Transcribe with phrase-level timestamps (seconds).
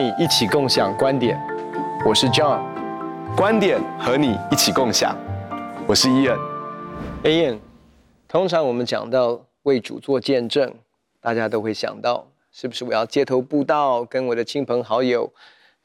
[0.00, 1.36] 你一起共享观点，
[2.06, 2.62] 我是 John，
[3.36, 5.18] 观点和你一起共享，
[5.88, 6.38] 我是 Ian。
[7.24, 7.58] Ian，
[8.28, 10.72] 通常我们讲到为主做见证，
[11.20, 15.32] 大家都会想到，是不是我要街头布道，跟我的亲朋好友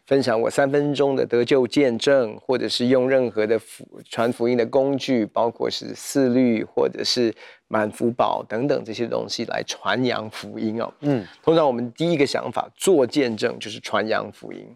[0.06, 7.34] 分享我三分钟的得救见证，或者是用任何的福传福音的工具，包括是四律或者是
[7.70, 10.94] 满福宝等等这些东西来传扬福音哦。
[11.00, 14.76] 嗯，通常我们第一个想法做见证就是传扬福音。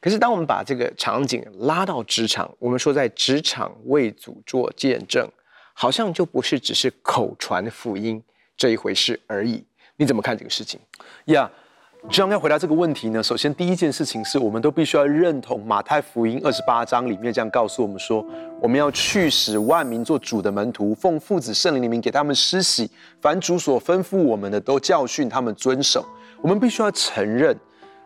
[0.00, 5.28] 可是当我们把这个场景拉到职场，我们说在职场为主做见证，
[5.72, 8.22] 好像就不是只是口传福音
[8.56, 9.64] 这一回事而已。
[9.96, 10.78] 你怎么看这个事情？
[11.24, 11.65] 呀、yeah.。
[12.08, 18.24] 这样要回答这个问题呢，首先第一件事情是我们都必须要认同马太福音二十八章里面这样告诉我们说，
[18.60, 22.88] 我们要去使万民做主的门徒，奉父子圣灵的名给他们施洗，
[23.20, 26.04] 凡主所吩咐我们的都教训他们遵守。
[26.40, 27.56] 我们必须要承认。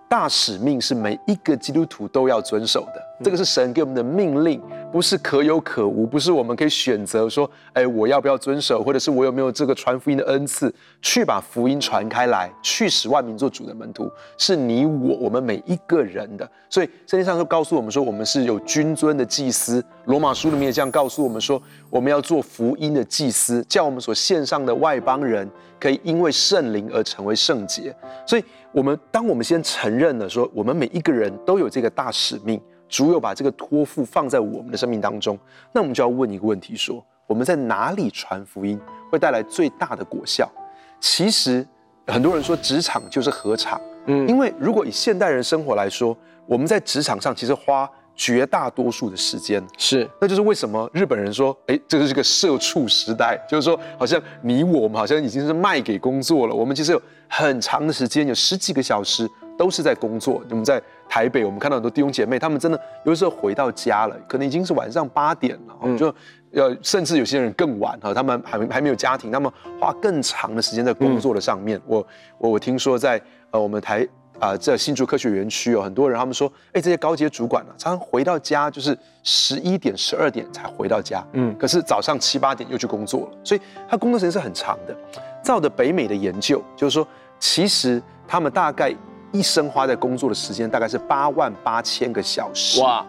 [0.08, 4.60] 大使命是每一个基督徒都要遵守的，这个是神给我们的命令，
[4.92, 16.50] 不是可有可无，不是我们可以选择说，哎，我要不要遵守，或者是我有没有这个传福音的恩赐，去把福音传开来，去使万民做主的门徒，是你我我们每一个人的。
[16.68, 19.84] 所以圣经上就告诉我们说，我们是有君尊的祭司。
[20.06, 27.94] 罗马书里面也这样告诉我们说，我们要做福音的祭司，叫我们所献上的外邦人可以因为圣灵而成为圣洁。
[28.26, 28.44] 所以。
[28.72, 35.38] 我们当我们先承认了说，我们每一个人都有这个大使命，主有把这个托付放在我们的生命当中，
[35.72, 38.78] 那我们就要问一个问题：说我们在哪里传福音
[39.10, 40.50] 会带来最大的果效？
[40.98, 41.66] 其实
[42.08, 46.14] 很多人说职场就是禾场，嗯，因为如果以现代人生活来说，
[46.46, 56.54] 我们在职场上其实花绝大多数的时间是，那就是为什么日本人说，哎，这个是个社畜时代，就是说，好像你我们好像已经是卖给工作了。
[56.54, 60.42] 我们其实有很长的时间，有十几个小时都是在工作。
[60.50, 66.14] 我们在台北，我们看到很多弟兄姐妹，他们真的有的时候回到家了，可能已经是晚上八点了，嗯、就
[66.52, 71.76] 要甚至有些人更晚哈，他们还还没有家庭，他们花更长的时间在工作的上面。
[71.78, 72.06] 嗯、我
[72.38, 74.06] 我我听说在呃我们台。
[74.38, 84.96] 啊、呃，在新竹科学园区有很多人，他们说，哎，这些高阶主管呢、啊，常常回到家就是十一点、十二点才回到家，嗯，可是早上七八点又去工作了，所以他工作时间是很长的。
[85.44, 87.06] 照着北美的研究，就是说，
[87.38, 88.94] 其实他们大概
[89.32, 93.04] 一生花在工作的时间大概是八万八千个小时，哇，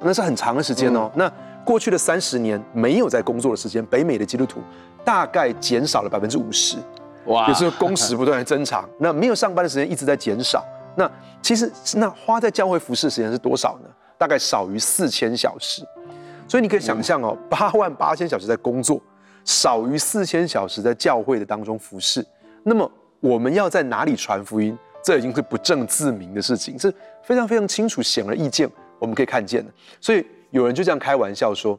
[0.00, 1.10] 那是很长的时间哦。
[1.14, 1.32] 嗯、那
[1.64, 4.60] 过去的三十年没有在工作的时间，北美的基督徒
[5.04, 6.76] 大概减少了百分之五十，
[7.26, 10.64] 哇，也就是工时不断的增长， 那没有上班的时间一直在减少。
[10.94, 11.10] 那
[11.42, 13.90] 其实那花在教会服侍的时间是多少呢？
[14.16, 15.82] 大概少于四千小时，
[16.48, 18.98] 所以你可以想象哦，八万八千小时在工作，
[19.44, 22.24] 少于四千小时在教会的当中服侍。
[22.62, 24.76] 那么我们要在哪里传福音？
[25.06, 28.68] 这已经是不证自明的事情，是非常非常清楚、显而易见，
[28.98, 29.72] 我们可以看见的。
[30.00, 31.78] 所以有人就这样开玩笑说。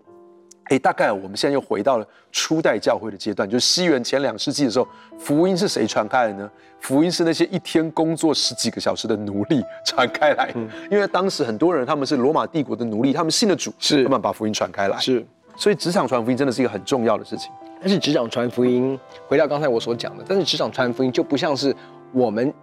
[0.70, 4.86] 哎，大概我们现在又回到了初代教会的阶段，就是西元前两世纪的时候，
[5.18, 6.52] 福音是谁传开的呢？
[6.82, 17.50] 福音是那些一天工作十几个小时的奴隶传开来，嗯，因为当时很多人他们是罗马帝国的奴隶，他们信了主，是他们把福音传开来，是，所以职场传福音真的是一个很重要的事情。
[17.80, 21.74] 但是职场传福音，回到刚才我所讲的，但是职场传福音就不像是
[22.12, 22.54] 我们。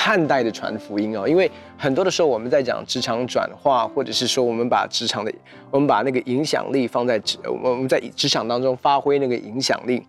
[0.00, 5.34] 看待的传福音哦，因为很多的时候我们在讲职场转化，或者是说我们把职场的，
[5.72, 10.00] 我们把那个影响力放在职，我们在职场当中发挥那个影响力。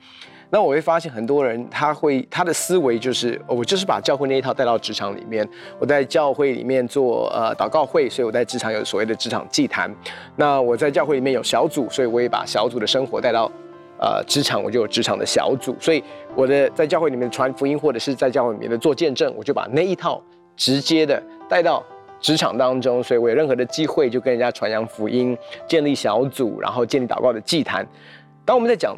[0.52, 5.48] 那我会发现很多人他会他的思维就是，我就是把教会那一套带到职场里面。
[5.80, 9.92] 我在教会里面做呃祷告会，所以我在职场有所谓的职场祭坛。
[10.36, 13.52] 那我在教会里面有小组，所以我也把小组的生活带到。
[14.02, 16.02] 呃，职场我就有职场的小组，所以
[16.34, 20.24] 我的在教会里面传福音，或者是在教会里面的做见证，我就把那一套
[20.56, 21.84] 直接的带到
[22.22, 25.38] 职场当中，所以我有任何的机会就跟人家传扬福音，
[25.68, 27.86] 建立小组，然后建立祷告的祭坛。
[28.46, 28.98] 当我们在讲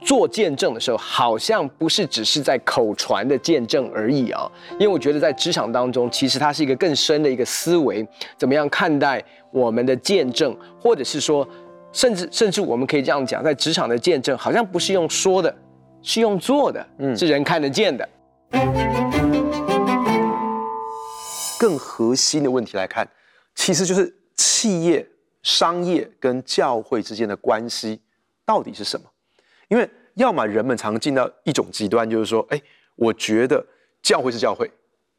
[0.00, 8.04] 做见证的时候，好像不是只是在口传的见证而已啊，因为我觉得在职场当中，其实它是一个更深的一个思维，
[8.36, 9.22] 怎么样看待
[9.52, 11.46] 我们的见证，或者是说。
[11.92, 15.54] 甚至甚至我们可以这样讲，在职场的见证好像不是用说的，
[16.02, 18.08] 是用做的，嗯，是人看得见的。
[21.58, 23.06] 更核心的问题来看，
[23.54, 25.06] 其实就是企业、
[25.42, 28.00] 商业跟教会之间的关系
[28.46, 29.06] 到底是什么？
[29.68, 32.60] 因为要么人们常进到一种极端，就是说，哎，
[32.96, 33.64] 我觉得
[34.02, 34.70] 教会是教会，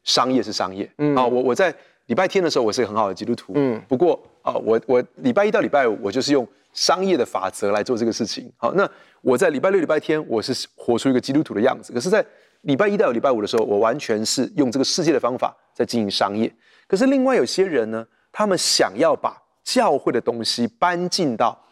[0.04, 0.90] 商业是商业。
[0.98, 1.72] 嗯啊，我我在
[2.12, 3.54] 礼拜天的时候，我是一个很好的基督徒。
[3.56, 6.46] 嗯，不过啊，我我礼拜一到礼拜五，我就是用。
[6.74, 8.50] 商业的法则来做这个事情。
[8.56, 11.92] 好，那我在礼拜六、礼拜天，我是活出一个基督徒的样子。
[11.92, 12.24] 可是，在
[12.62, 16.50] 礼拜一到礼拜五的时候，我完全是用这个世界的方法在经营商业。
[16.88, 21.62] 可是另外有些人呢，他们想要把教会的东西搬进到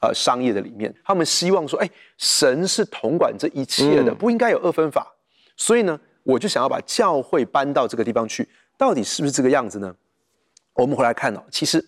[0.00, 5.06] 呃商业的里面，他们希望说，哎，神是统管这一切的，不应该有二分法。
[5.58, 8.48] 所以呢，我就想要把教会搬到这个地方去，
[8.78, 9.94] 到底是不是这个样子呢？
[10.74, 11.82] 我们回来看哦，其实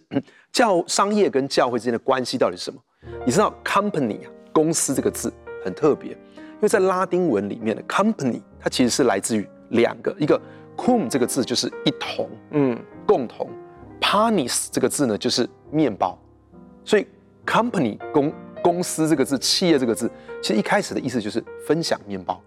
[0.50, 2.81] 教商业跟教会之间的关系到底是什么？
[3.26, 5.31] 你知道 company 啊，公司这个字
[5.62, 10.40] 很特别，因为在拉丁文里面的 company，它其实是来自于两个，一个
[10.75, 13.50] cum 这个字就是一同，嗯，共同
[14.00, 16.19] ，panis 这个字呢就是面包，
[16.82, 17.06] 所以
[17.44, 18.32] company 公
[18.62, 20.11] 公司这个字，企业这个字，
[20.41, 22.43] 其实一开始的意思就是分享面包，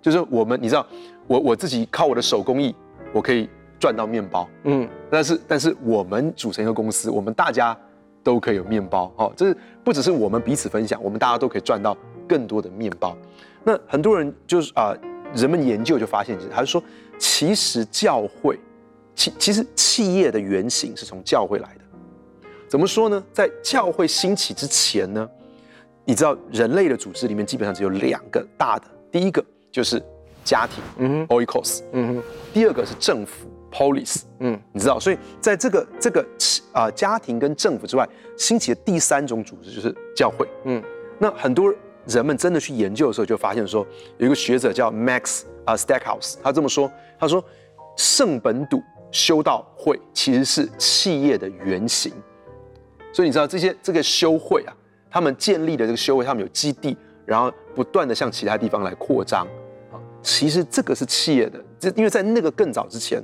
[0.00, 0.86] 就是我们你知道，
[1.26, 2.74] 我我自己靠我的手工艺，
[3.12, 3.46] 我可以。
[3.78, 7.76] 赚到面包，嗯，但是但是我们组成一个公司，我们大家
[8.22, 11.96] 都可以有面包，哦，这是不只是我们彼此分享，我们大家都可以赚到
[12.26, 13.16] 更多的面包。
[13.62, 14.98] 那很多人就是啊、呃，
[15.34, 16.82] 人们研究就发现，他就说，
[17.18, 18.58] 其实教会，
[19.14, 21.80] 其其实企业的原型是从教会来的。
[22.68, 23.22] 怎么说呢？
[23.32, 25.28] 在教会兴起之前呢，
[26.04, 30.02] 你知道人类的组织里面基本上只有两个大的，第一个就是
[30.44, 32.22] 家庭，嗯哼，oikos，嗯哼，
[32.54, 33.46] 第二个是政府。
[33.76, 36.22] Polis，嗯，你知道，所以在这个这个
[36.72, 40.82] 啊、呃、家庭跟政府之外，兴起的第三种组织就是教会，嗯，
[41.18, 41.70] 那很多
[42.06, 43.86] 人们真的去研究的时候，就发现说，
[44.16, 47.44] 有一个学者叫 Max 啊、呃、Stackhouse，他这么说，他说
[47.98, 52.10] 圣本笃修道会其实是企业的原型，
[53.12, 54.72] 所以你知道这些这个修会啊，
[55.10, 56.96] 他们建立的这个修会，他们有基地，
[57.26, 59.46] 然后不断的向其他地方来扩张，
[59.92, 63.22] 啊，其实这个是企业的，这因为在那个更早之前。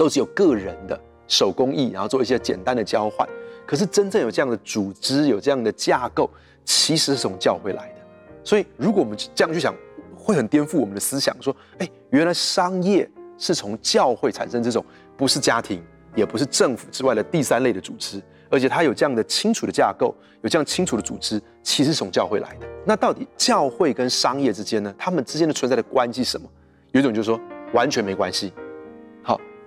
[0.00, 0.98] 都是有个人的
[1.28, 3.28] 手工艺，然后做一些简单的交换。
[3.66, 6.30] 可是真正有这样的组织，有这样的架构，
[6.64, 7.94] 其实是从教会来的。
[8.42, 9.74] 所以，如果我们这样去想，
[10.16, 11.36] 会很颠覆我们的思想。
[11.42, 13.06] 说，哎，原来商业
[13.36, 14.82] 是从教会产生这种
[15.18, 15.82] 不是家庭，
[16.16, 22.66] 也不是政府之外的第三类的组织，而且它有这样的清楚的架构，有这样清楚的组织，其实是从教会来的。
[22.86, 24.94] 那到底教会跟商业之间呢？
[24.96, 26.48] 他们之间的存在的关系是什么？
[26.92, 27.38] 有一种就是说
[27.74, 28.50] 完全没关系。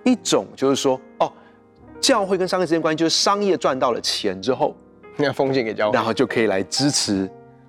[0.04, 1.32] 一种就是说，哦，
[2.00, 4.76] 教会跟商业之间关系就是商业赚到了钱之后，
[5.16, 7.28] 那奉献给教会，然后就可以来支持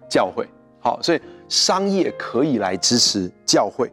[0.09, 0.45] 教会。
[0.79, 3.89] 好，所以商业可以来支持教会。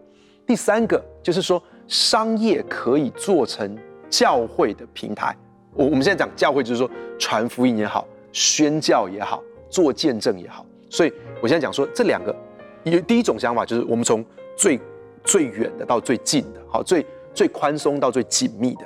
[0.46, 3.78] 第三个就是说，商业可以做成
[4.10, 5.36] 教会的平台。
[5.74, 10.66] 我我们现在讲教会，就是说传福音也好，宣教也好，做见证也好。
[10.90, 12.34] 所以我现在讲说这两个，
[12.82, 14.22] 有第一种想法就是我们从
[14.56, 14.78] 最
[15.24, 17.06] 最远的到最近的，好最。
[17.34, 18.84] 最宽松到最紧密的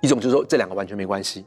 [0.00, 1.44] 一种，就是说这两个完全没关系；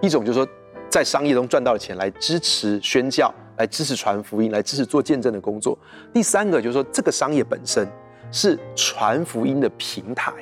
[0.00, 0.48] 一种就是说，
[0.88, 5.78] 在商业中赚到的钱来支持宣教，来支持传福音，来支持做见证的工作。
[6.12, 7.86] 第三个就是说，这个商业本身
[8.32, 10.32] 是传福音的平台。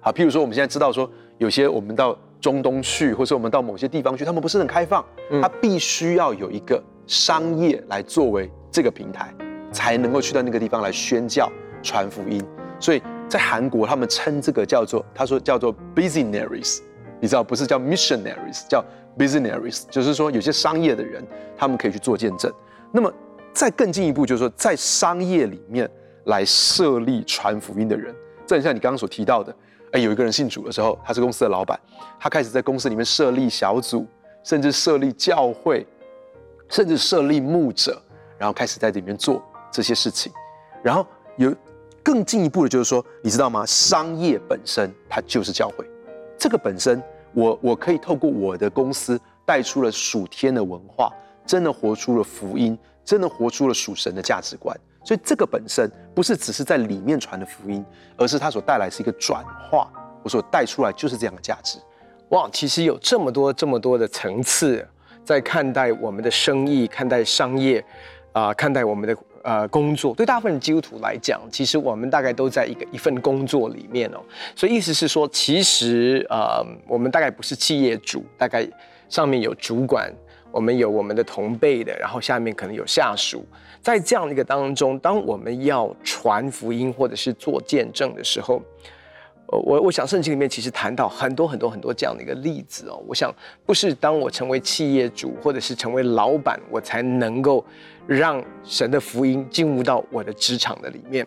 [0.00, 5.04] 好，譬如说我们现在知道说，有些我们到中东去，或者我们到某些地方去，他们不是很开放，
[5.42, 9.34] 他必须要有一个商业来作为这个平台，
[9.72, 11.50] 才能够去到那个地方来宣教、
[11.82, 12.40] 传福音。
[12.78, 13.02] 所以。
[13.28, 16.80] 在韩国，他们称这个叫做，他说叫做 business，
[17.20, 18.84] 你知道不是叫 missionaries，叫
[19.18, 21.26] business，就是说有些商业的人，
[21.56, 22.52] 他们可以去做见证。
[22.92, 23.12] 那么
[23.52, 25.90] 再更进一步，就是说在商业里面
[26.26, 28.14] 来设立传福音的人，
[28.46, 29.54] 这很像你刚刚所提到的，
[29.92, 31.78] 哎，有一个人信主的时候，他是公司的老板，
[32.20, 34.06] 他开始在公司里面设立小组，
[34.44, 35.84] 甚至设立教会，
[36.68, 38.00] 甚至设立牧者，
[38.38, 40.32] 然后开始在里面做这些事情，
[40.82, 41.04] 然后
[41.36, 41.52] 有。
[42.04, 43.64] 更进一步的，就是说，你知道吗？
[43.64, 45.88] 商业本身它就是教会，
[46.38, 51.10] 这个本身，我我可以透过我的公司带出了属天的文化，
[51.46, 54.78] 真的活出了福音，真的活出了属神的价值观。
[55.02, 57.82] 所以这个本身不是只是在里面传的福音，
[58.18, 59.90] 而是它所带来是一个转化，
[60.22, 61.78] 我所带出来就是这样的价值。
[62.28, 64.86] 哇，其实有这么多这么多的层次
[65.24, 67.82] 在看待我们的生意，看待商业，
[68.32, 69.16] 啊、看待我们的。
[69.44, 74.20] 呃，工作对大部分基督徒来讲，其实我们大概都在一个一份工作里面哦。
[74.56, 78.66] 所以意思是说，其实呃，我们大概不是企业主，大概
[79.10, 80.10] 上面有主管，
[80.50, 83.44] 我们有我们的同辈的，然后下面可能有下属。
[83.82, 88.62] 在这样一个当中，当我们要传福音或者是做见证的时候，
[89.46, 93.02] 我我想圣经里面其实谈到很多很多很多这样的一个例子哦。
[93.06, 93.34] 我想
[93.66, 97.64] 不是当我成为企业主或者是成为老板，我才能够。
[98.06, 101.26] 让神的福音进入到我的职场的里面。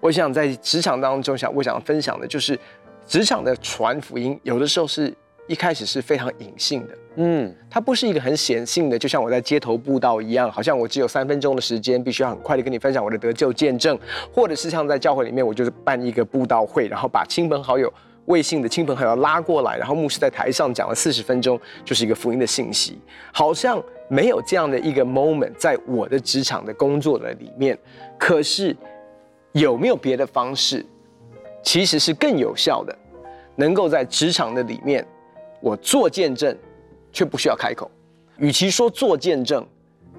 [0.00, 2.58] 我想在职场当中，想我想分享的就是，
[3.06, 5.10] 职场的传福音，有的时候是
[5.50, 13.98] 一开始是非常隐性的，嗯，它不是一个很显性的，就像我在街头布道一样，好像我只有三分钟的时间，必须要很快的跟你分享我的得救见证，
[14.32, 17.92] 或者是像在教会里面，我就是办一个布道会，然后把亲朋好友
[18.26, 23.00] 未信的亲朋好友拉过来，然后牧师在台上讲了四十分钟，就是一个福音的信息，
[23.32, 27.76] 好像没有这样的一个 moment 在我的职场的工作的里面。
[28.16, 28.76] 可是
[29.50, 30.86] 有没有别的方式，
[31.60, 32.96] 其实是更有效的，
[33.56, 35.04] 能够在职场的里面，
[35.60, 36.56] 我做见证，
[37.12, 37.90] 却不需要开口。
[38.38, 39.66] 与其说做见证，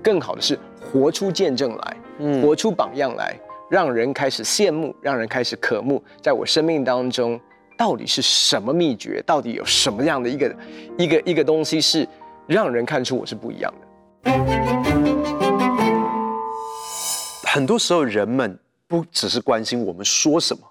[0.03, 7.39] 更好的是活出见证来，嗯，活出榜样来，让人开始羡慕，让人开始渴慕，在我生命当中。
[7.77, 9.24] 到底是什么秘诀？
[9.25, 10.55] 到底有什么样的一个
[11.00, 12.07] 一个一个东西是
[12.45, 13.88] 让人看出我是不一样的？
[17.48, 20.62] 很多时候，人们不只是关心我们说什么，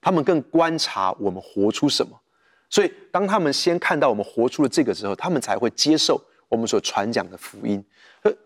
[0.00, 2.18] 他们更观察我们活出什么。
[2.74, 7.80] 所以，当他们先看到我们活出了这个之后，他们才会接受我们所传讲的福音。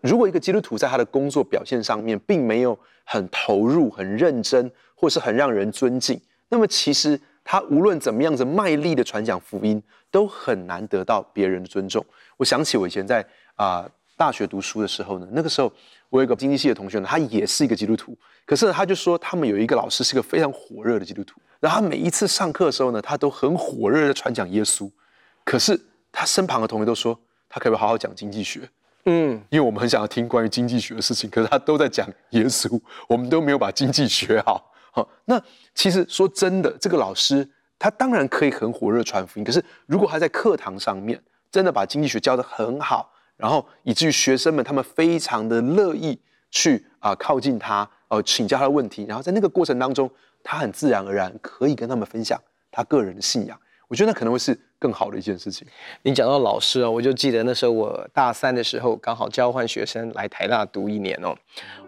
[0.01, 7.19] 如果一个基督徒在他的工作表现上面并没有很投入、很认真，或是很让人尊敬，那么其实。
[7.51, 9.81] 他无论怎么样子卖力的传讲福音，
[10.11, 12.05] 都很难得到别人的尊重。
[12.37, 15.71] 我想起我以前在啊、大学读书的时候呢，那个时候
[16.09, 24.89] 我有一个经济系的同学呢，他也是一个基督徒，可是呢他就说他们有一个老师是个非常火热的基督徒，然后他每一次上课的时候呢，他都很火热的传讲耶稣，
[25.43, 25.79] 可是
[26.11, 28.69] 他身旁的同学都说他可不可以好好讲经济学？
[29.05, 34.71] 嗯，因为我们很想要听关于经济学的事情，可是他都在讲耶稣， 我们都没有把经济学好。
[34.91, 35.41] 好，那
[35.73, 37.47] 其实说真的，这个老师
[37.77, 46.19] 他当然可以很火热传福音，可是如果他在课堂上面真的把经济学教得很好，然后以至于学生们他们非常的乐意
[46.51, 50.09] 去啊靠近他，呃请教他的问题，然后在那个过程当中，
[50.43, 52.41] 他很自然而然可以跟他们分享
[52.71, 55.67] 他个人的信仰，我觉得那可能会是更好的一件事情。
[56.03, 61.35] 你讲到老师哦，我就记得那时候我大三的时候刚好交换学生来台大读一年哦。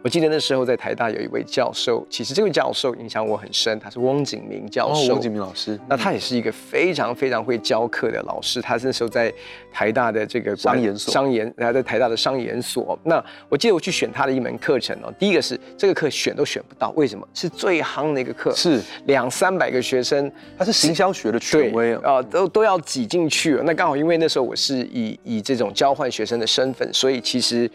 [0.04, 5.12] 我记得那时候在台大有一位教授，其实这位教授影响我很深，他是汪景明教授。
[5.12, 8.60] 哦，翁景明老师，那他也是一个非常非常会教课的老师。
[8.62, 9.32] 他那时候在
[9.72, 12.98] 台大的这个商研所，商研，他在台大的商研所。
[13.04, 17.26] 那我记得我去选他的一门课程哦，第一个是这个课选都选不到，为什么？
[17.36, 23.60] 是最夯的一个课，是两三百个学生，他是行销学的权威啊，呃，都都要挤进去。
[23.64, 27.70] 那刚好因为那时候我是以以这种交换学生的身份，所以其实。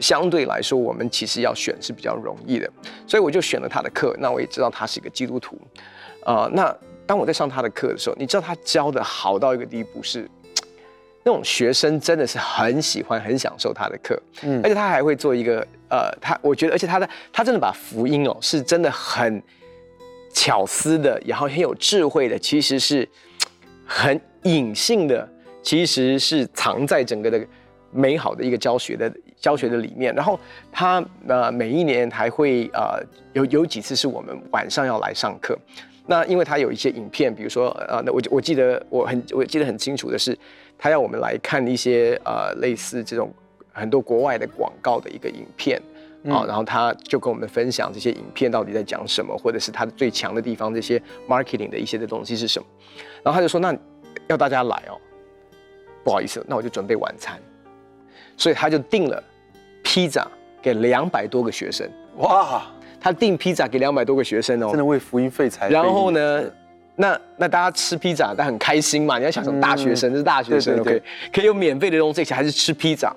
[0.00, 2.68] 相对来说，我们其实要选是比较容易的，
[3.06, 4.12] 所以我就选了他的课。
[4.18, 5.56] 那我也知道他是一个基督徒，
[6.24, 10.28] 呃，那当我在上他的课的时候，你知道他教的好到一个地步是，
[11.22, 19.40] 那种学生真的是很喜欢、很享受他的课，嗯，而且他还会做一个，呃，他我觉得，而且他的他真的把福音哦，是真的很
[20.34, 23.08] 巧思的，然后很有智慧的，其实是
[23.86, 25.28] 很隐性的，
[25.62, 27.46] 其实是藏在整个的
[27.90, 29.12] 美好的一个教学的。
[29.38, 30.40] 教学的里面，然后
[30.72, 32.98] 他呃每一年还会呃
[33.34, 35.56] 有有几次是我们晚上要来上课，
[36.06, 40.36] 那因为他有一些影片，比如说呃那我我记得我很我记得很清楚的是，
[40.78, 43.30] 他要我们来看一些呃类似这种
[43.72, 45.80] 很多国外的广告的一个影片。
[46.28, 52.66] 啊，嗯、然后他就跟我们分享这些影片到底在讲什么，或者是他的最强的地方，这些 marketing 的一些的东西是什么，
[53.22, 53.72] 然后他就说那
[54.28, 54.98] 要大家来哦，
[56.04, 57.38] 不好意思，那我就准备晚餐。
[58.36, 59.22] 所以他就订了
[59.82, 60.26] 披萨
[60.60, 62.62] 给两百多个学生，哇！
[63.00, 65.68] 他订披萨给两百多个学生哦，真的为福音费财。
[65.68, 66.42] 然后呢，
[66.96, 69.18] 那那大家吃披萨，但很开心嘛。
[69.18, 73.14] 你要想说大学生，这是大学生，OK，可以有免费的东西，还是吃披萨。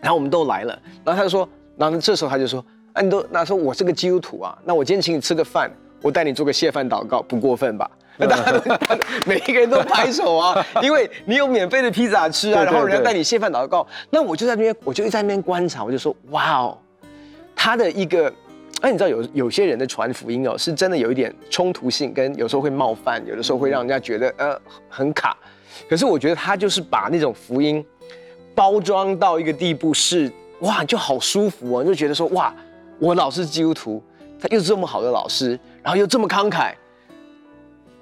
[0.00, 1.46] 然后我们都来了，然后他就说，
[1.76, 7.90] 然后这时候他就说，哎，你都那说我是个基督徒啊，那我今天请你吃个饭，我带你做个谢饭祷告，不过分吧？
[8.20, 8.60] 那大家都
[9.24, 16.78] 每一个人都拍手啊， 因为你有免费的披萨吃啊，然后人家带你谢饭祷告，那我就在那边，我就在那边观察，我就说，哇哦，
[17.56, 18.32] 他的一个，
[18.82, 25.36] 哎，你知道有有些人的传福音哦，是真的有一点冲突性，跟有时候会冒犯，有的时候会让人家觉得呃很卡，
[25.88, 27.84] 可是我觉得他就是把那种福音
[28.54, 32.54] 包装到一个地步是，哇，就好舒服哦，就觉得说，哇，
[32.98, 34.02] 我老师是基督徒，
[34.38, 36.74] 他又是这么好的老师，然后又这么慷慨。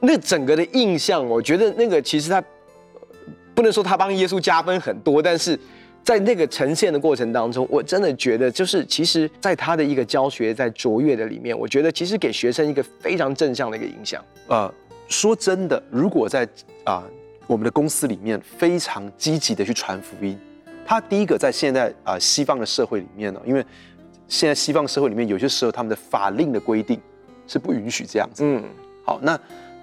[0.00, 2.42] 那整个的印象，我觉得那个其实他
[3.54, 5.58] 不能说他帮耶稣加分很多，但是
[6.04, 14.24] 在那个呈现的过程当中，我真的觉得就是其实在他的一个教学在卓越的里面，我觉得其实给学生一个非常正向的一个影响。
[14.46, 14.72] 呃，
[15.08, 16.44] 说真的，如果在
[16.84, 17.04] 啊、呃、
[17.48, 20.38] 我们的公司里面非常积极的去传福音，
[20.86, 23.66] 他第一个在现在啊、呃、西方的社会里面呢，因为
[24.28, 27.00] 现在西方社会里面有些时候他们的法令的规定
[27.48, 28.44] 是不允许这样子。
[28.44, 28.62] 嗯，
[29.04, 29.36] 好，那。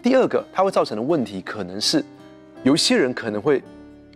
[0.05, 2.05] 第二个，它会造成的问题可能是，
[2.62, 3.59] 有一些人可能会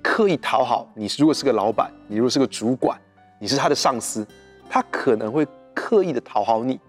[0.04, 1.08] 刻意讨好你。
[1.18, 2.96] 如果是个老板，你如果是个主管，
[3.40, 4.24] 你是他的上司，
[4.70, 6.80] 他可能会刻意的讨好你，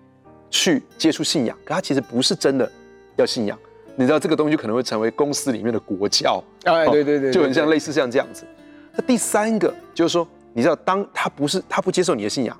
[0.51, 1.57] 去接触信仰。
[1.65, 2.71] 可他其实不是真的
[3.17, 3.59] 要信仰。
[3.97, 8.45] 你知道这个东西就可能会成为公司里面的国教，哎，对对对，就很像类似像这样子。
[8.93, 12.55] 那第三个就是说，你知道，当他不是他不接受你的信仰，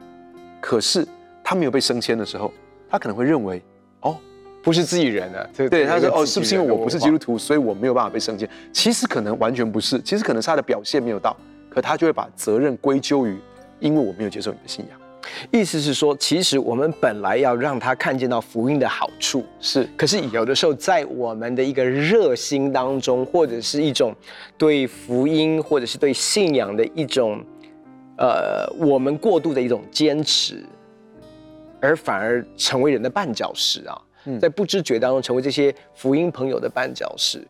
[0.59, 1.07] 可是
[1.45, 2.51] 他没有被升迁的时候，
[2.89, 3.63] 他可能会认为，
[4.01, 4.17] 哦，
[4.63, 5.47] 不是自己人啊。
[5.69, 8.49] 对，他说，哦，是不是因为我不是基督徒，所以我没有办法被圣洁？
[8.73, 11.37] 其实可能完全不是，其实可能是他的表现没有到，
[11.69, 13.39] 可他就会把责任归咎于，
[13.79, 14.99] 因为我没有接受你的信仰。
[15.51, 19.87] 意思是说，其实我们本来要让他看见到福音的好处，是。
[19.95, 24.15] 可是有的时候，在我们的一个热心当中，或者是一种
[24.57, 27.39] 对福音，或者是对信仰的一种，
[28.17, 30.65] 呃，我们过度的一种坚持，
[31.81, 34.01] 而反而成为人的绊脚石啊，
[34.41, 37.47] 在不知觉当中成为这些福音朋友的绊脚石。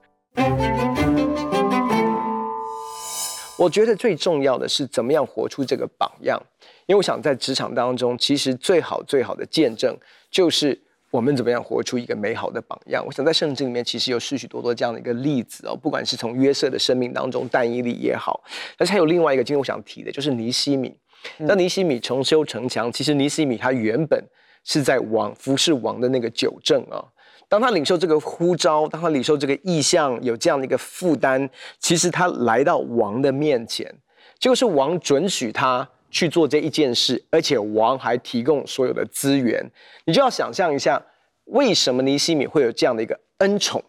[3.58, 6.40] 我觉得最重要的是怎么样活出这个榜样。
[6.86, 9.96] 因为我想在职场当中，其实最好最好的见证
[10.30, 10.76] 就是
[11.10, 13.04] 我们怎么样活出一个美好的榜样。
[13.06, 18.42] 我想在圣经里面其实有许许多多这样的一个例子哦，不管是从约瑟的生命当中，但以理也好，
[18.76, 20.96] 但是还有另外一个今天我想提的，就是尼西米。
[21.36, 24.24] 那尼西米重修城墙，其实尼西米他原本
[24.64, 27.04] 是在王服侍王的那个九正啊。
[27.48, 31.48] 当他领受这个呼召，当他领受这个意向，有这样的一个负担，
[31.78, 33.92] 其实他来到王的面前，
[34.38, 35.88] 结果是王准许他。
[36.12, 39.64] 去做这一件事，而且王还提供所有的资源，
[40.04, 41.00] 你就要想象一下，
[41.44, 43.80] 为什么尼西米会有这样的一个恩宠？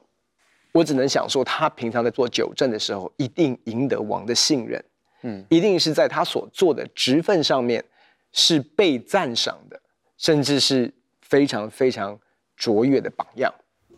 [0.71, 4.85] 我只能想说，他平常在做九正的时候，一定赢得王的信任，
[5.23, 7.83] 嗯，一定是在他所做的职分上面
[8.31, 9.81] 是被赞赏的，
[10.21, 12.17] 甚至是非常非常
[12.55, 13.51] 卓越的榜样。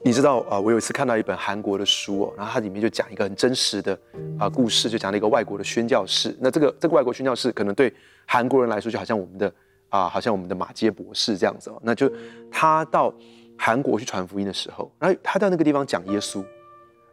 [0.06, 3.98] 你知道啊，我有一次看到一本韩国的书哦，然后它里面就讲一个很真实的
[4.40, 6.34] 啊故事，就讲了一个外国的宣教士。
[6.40, 7.94] 那这个这个外国宣教士可能对
[8.26, 9.54] 韩国人来说，就好像我们的
[9.90, 11.78] 啊，好像我们的马偕博士这样子哦。
[11.84, 12.10] 那就
[12.50, 13.14] 他到
[13.58, 16.42] 韩国去传福音的时候，然后他到那个地方讲耶稣，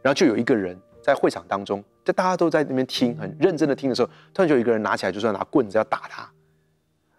[0.01, 6.29] 然后就有一个人在会场当中，就大家都在那边听，很认真的听的时候，突然就有一个人拿起来，就是要拿棍子要打他。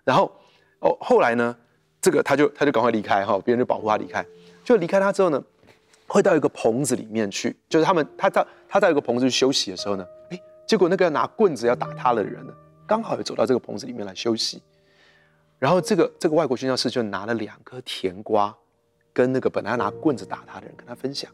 [0.04, 0.32] 然后
[0.80, 1.56] 哦，后来呢，
[2.02, 4.26] 这个他就他就赶快离开哈，别人就保护他离开。
[4.64, 5.42] 就离开他之后呢，
[6.06, 12.52] 会到一个棚子里面去，就是他们他到他到一个棚子去休息的时候呢，哎，结果那个拿棍子要打他的人呢，
[12.86, 14.62] 刚好也走到这个棚子里面来休息，
[15.58, 18.54] 然后这个这个外国宣教士就拿了两颗甜瓜，
[19.12, 21.30] 跟那个本来拿棍子打他的人跟他分享，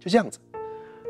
[0.00, 0.38] 就这样子。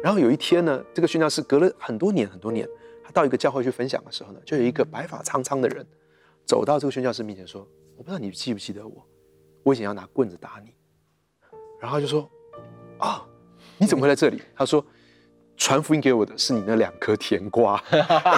[0.02, 2.68] 然后有一天呢，这个宣教士隔了很多年很多年，
[3.02, 5.86] 他到一个教会去分享的时候呢，就有一个白发苍苍的人
[6.44, 9.06] 走到这个宣教士面前说：“我不知道你记不记得我，
[9.62, 10.72] 我以前要拿棍子打你。”
[11.80, 12.28] 然后就说。
[12.96, 13.26] 啊，
[13.76, 14.40] 你怎么会在这里？
[14.54, 14.82] 他说，
[15.56, 17.82] 传福音给我的是你那两颗甜瓜。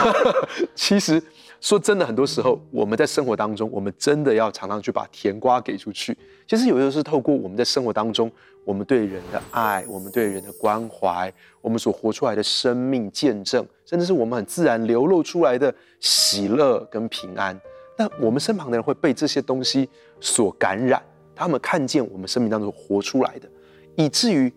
[0.74, 1.22] 其实
[1.60, 6.16] 说真的，很多时候我们在生活当中，我们真的要常常去把甜瓜给出去。
[6.48, 8.32] 其实有的时候是透过我们在生活当中，
[8.64, 17.60] 我们对人的爱，我们对人的关怀，我们所活出来的生命见证，甚至是我们很自然流露出来的喜乐跟平安。
[17.96, 19.88] 那我们身旁的人会被这些东西
[20.20, 21.02] 所感染，
[21.34, 23.48] 他们看见我们生命当中活出来的。
[23.96, 24.52] 以至于，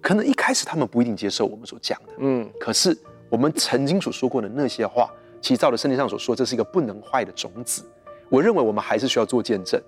[0.00, 2.96] 可能一开始他们不一定接受我们所讲的，嗯，可是
[3.28, 7.82] 我们曾经所说过的那些话，其实照着圣经上所说，这是一个不能坏的种子。
[8.28, 9.80] 我认为我们还是需要做见证，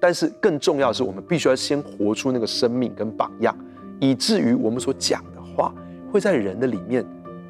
[0.00, 3.54] 但是更重要的是，我们必须要先活出那个生命跟榜样，
[4.00, 5.74] 以至于我们所讲的话
[6.10, 7.04] 会在人的里面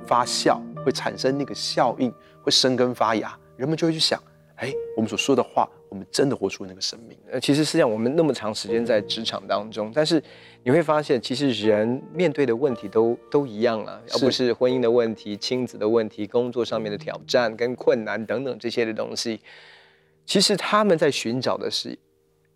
[0.04, 4.20] 发酵，会产生那个效应，会生根发芽，人们就会去想，
[4.56, 5.68] 哎，我们所说的话。
[5.90, 7.16] 我们真的活出那个生命。
[7.30, 10.20] 呃，其实实际上我们那么长时间在职场当中，但是
[10.64, 19.40] 你会发现，其实人面对的问题都都一样啊，要不是婚姻的问题、亲子的问题、工作上面的挑战跟困难等等这些的东西，
[20.26, 21.96] 其实他们在寻找的是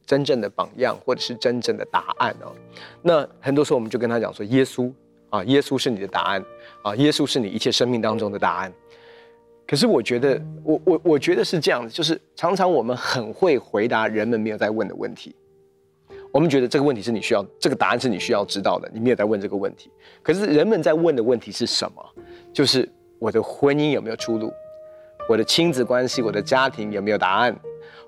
[0.05, 2.53] 真正的榜样，或者是真正的答案哦。
[3.03, 4.93] 那很多时候我们就跟他讲说，耶稣
[5.31, 6.45] 啊，耶稣是你的答案
[6.83, 8.73] 啊，耶稣是你一切生命当中的答案。
[9.69, 15.37] 可是我觉得，我我我觉得是这样子，就是常常我们很会回答人们没有在问的问题。
[16.33, 19.91] 我们觉得这个问题是你需要，这个答案是你需要知道的，你没有在问这个问题。
[20.23, 22.03] 可是人们在问的问题是什么？
[22.51, 24.51] 就是我的婚姻有没有出路？
[25.29, 27.55] 我的亲子关系、我的家庭有没有答案？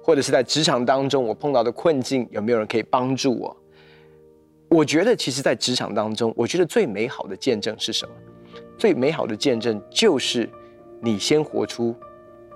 [0.02, 3.54] 或者是在职场当中我碰到的困境有没有人可以帮助我？
[4.70, 8.14] 我觉得其实，在职场当中，我觉得最美好的见证是什么？
[8.78, 10.48] 最美好的见证就是。
[11.00, 11.94] 你先活出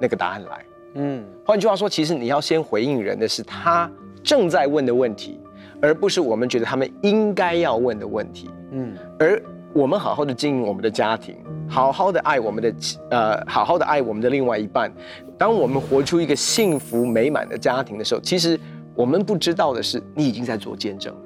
[0.01, 3.91] 那个答案来，嗯，换句话说，其实你要先回应人的是他
[4.23, 5.41] 正在问的问题，
[5.81, 11.37] 而不是我们觉得他们应该要问的问题，嗯，而我们好好的经营我们的家庭，
[11.69, 12.75] 好好的爱我们的
[13.11, 14.93] 呃，好好的爱我们的另外一半，
[15.39, 18.59] 当我们活出一个幸福美满的家庭的时候，其实
[18.95, 21.21] 我们不知道的是，你已经在做见证了，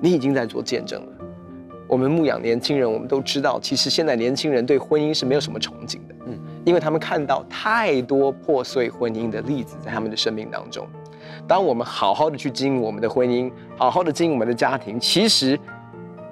[0.00, 1.12] 你已经在做见证了。
[1.88, 10.86] 我们牧养年轻人，我们都知道，其实现在年轻人对婚姻是没有什么憧憬的，嗯，因为他们看到太多破碎婚姻的例子在他们的生命当中。
[11.46, 15.58] 当我们好好的去经营我们的婚姻，好好的经营我们的家庭，其实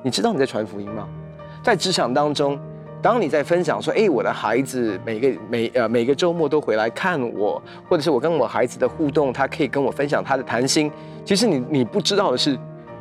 [0.02, 1.08] 你知道你在传福音吗？
[1.62, 2.58] 在职场当中，
[3.00, 10.92] 当你在分享说，哎，我的孩子每个每呃每个周末都回来看我，或者是我跟我孩子的互动，他可以跟我分享他的谈心。
[11.24, 12.58] 其实你你不知道的是。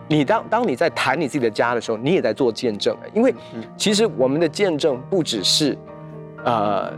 [0.08, 2.96] 你当当你在谈你自己的家的时候，你也在做见证。
[3.14, 3.34] 因为
[3.76, 5.78] 其实我们的见证不只是，
[6.44, 6.94] 呃，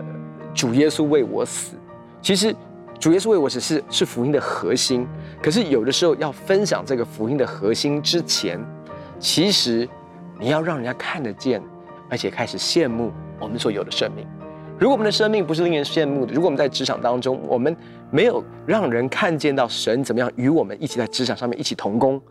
[0.54, 1.76] 主耶稣为我死。
[2.22, 2.54] 其实
[3.00, 5.08] 主耶稣为我死是是福音的核心。
[5.42, 8.60] 可是有的时候要分享这个福音的核心之前，
[9.20, 9.88] 其实
[10.40, 11.62] 你要让人家看得见，
[12.10, 14.28] 而且开始羡慕我们所有的生命。
[14.80, 17.76] 如果我们的生命不是令人羡慕的，如果我们在职场当中，我们
[18.12, 22.22] 没有让人看见到神怎么样与我们一起在职场上面一起同工。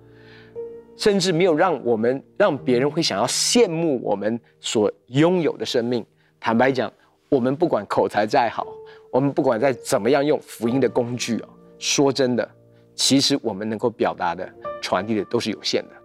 [0.97, 6.05] 甚至没有让我们让别人会想要羡慕我们所拥有的生命。
[6.41, 6.93] 坦白讲，
[7.29, 8.67] 我们不管口才再好，
[9.11, 12.49] 我们不管再怎么样用福音的工具啊，说真的，
[12.95, 14.49] 其实我们能够表达的、
[14.81, 15.96] 传递的都是有限的。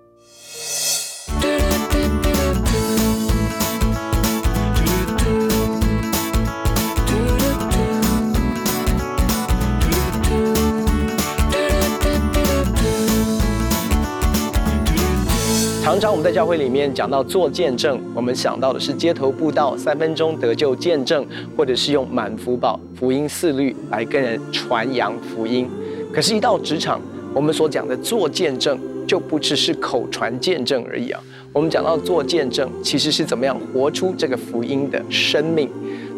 [16.01, 21.23] 常我们在教会里面讲到做见证，我们想到的是街头布道、三分钟得救见证，
[21.55, 25.69] 或者是用满福宝福音四律来跟人传扬福音。
[26.11, 26.99] 可是，一到职场，
[27.35, 31.21] 我们所讲的做见证，就不只是口传见证而已啊。
[31.53, 35.69] 我们讲到做见证，其实是怎么样活出这个福音的生命，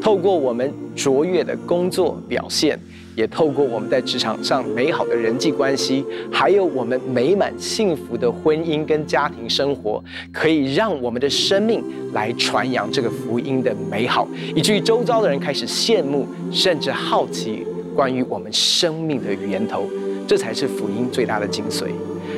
[0.02, 2.80] 透过我们卓越的工作表现。
[3.15, 19.88] 也透过我们在职场上美好的人际关系，还有我们美满幸福的婚姻跟家庭生活，可以让我们的生命来传扬这个福音的美好，以至于周遭的人开始羡慕，甚至好奇关于我们生命的源头。
[20.26, 21.88] 这才是福音最大的精髓。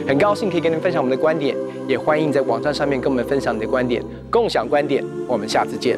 [0.07, 1.55] 很高兴可以跟您分享我们的观点，
[1.87, 5.03] 也欢迎在网站上面跟我们分享你的观点，共享观点。
[5.27, 5.97] 我们下次见。